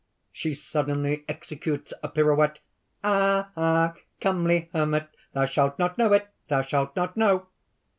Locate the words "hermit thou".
4.73-5.45